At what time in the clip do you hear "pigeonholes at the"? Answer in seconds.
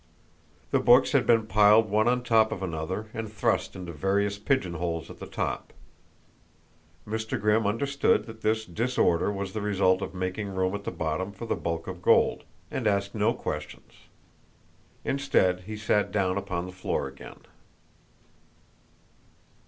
4.39-5.27